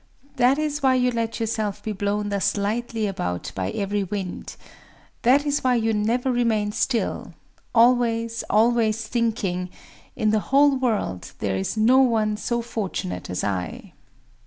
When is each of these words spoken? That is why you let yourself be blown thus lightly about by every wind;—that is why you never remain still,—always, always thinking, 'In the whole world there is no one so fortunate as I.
That 0.37 0.57
is 0.57 0.81
why 0.81 0.95
you 0.95 1.11
let 1.11 1.39
yourself 1.39 1.83
be 1.83 1.91
blown 1.91 2.29
thus 2.29 2.57
lightly 2.57 3.05
about 3.05 3.51
by 3.53 3.69
every 3.69 4.03
wind;—that 4.03 5.45
is 5.45 5.63
why 5.63 5.75
you 5.75 5.93
never 5.93 6.31
remain 6.31 6.71
still,—always, 6.71 8.43
always 8.49 9.07
thinking, 9.07 9.69
'In 10.15 10.31
the 10.31 10.39
whole 10.49 10.75
world 10.75 11.33
there 11.37 11.55
is 11.55 11.77
no 11.77 11.99
one 11.99 12.35
so 12.35 12.63
fortunate 12.63 13.29
as 13.29 13.43
I. 13.43 13.93